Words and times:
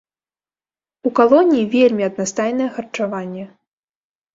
У 1.11 1.11
калоніі 1.21 1.67
вельмі 1.75 2.03
аднастайнае 2.11 2.69
харчаванне. 2.75 3.51